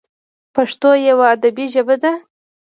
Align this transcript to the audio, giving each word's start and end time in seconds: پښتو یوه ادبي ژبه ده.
پښتو 0.55 0.89
یوه 1.07 1.25
ادبي 1.35 1.65
ژبه 1.73 1.95
ده. 2.03 2.13